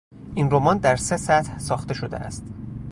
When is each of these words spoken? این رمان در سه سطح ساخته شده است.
این 0.35 0.51
رمان 0.51 0.77
در 0.77 0.95
سه 0.95 1.17
سطح 1.17 1.57
ساخته 1.59 1.93
شده 1.93 2.17
است. 2.17 2.43